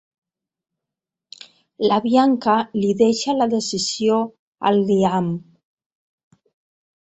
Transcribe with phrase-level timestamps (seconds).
[1.91, 4.17] La Bianca li deixa la decisió
[4.71, 5.31] al Liam.